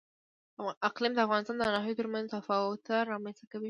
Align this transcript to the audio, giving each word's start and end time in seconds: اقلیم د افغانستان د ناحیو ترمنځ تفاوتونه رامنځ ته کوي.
اقلیم 0.89 1.13
د 1.15 1.19
افغانستان 1.27 1.55
د 1.57 1.63
ناحیو 1.75 1.99
ترمنځ 1.99 2.25
تفاوتونه 2.35 2.99
رامنځ 3.11 3.35
ته 3.39 3.45
کوي. 3.51 3.59